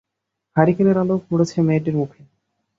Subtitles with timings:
[0.55, 2.21] হারিকেনের আলো পড়েছে মেয়েটির মুখে।